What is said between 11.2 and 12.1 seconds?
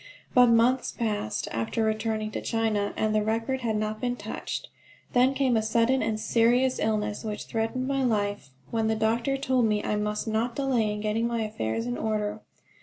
my affairs in